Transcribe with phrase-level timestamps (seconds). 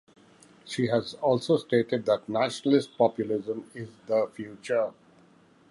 [0.65, 4.91] She has also stated that "nationalist populism is the future".